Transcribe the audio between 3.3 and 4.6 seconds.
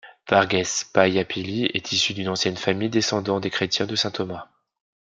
des chrétiens de saint Thomas.